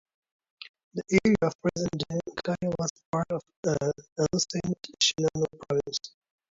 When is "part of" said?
3.11-3.43